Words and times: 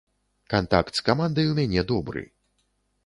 Кантакт 0.53 0.97
з 1.01 1.05
камандай 1.09 1.51
у 1.51 1.53
мяне 1.63 1.87
добры. 1.93 2.25